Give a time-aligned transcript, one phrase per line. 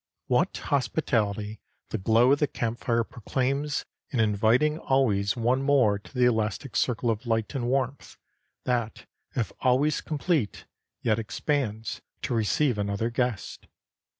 [0.25, 6.11] What hospitality the glow of the camp fire proclaims in inviting always one more to
[6.15, 8.17] the elastic circle of light and warmth,
[8.63, 10.65] that if always complete,
[11.03, 13.67] yet expands to receive another guest.